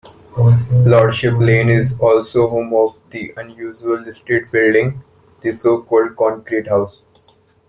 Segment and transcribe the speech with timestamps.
[0.83, 5.03] Lordship Lane is also home of the unusual listed building,
[5.41, 7.03] the so-called "Concrete House".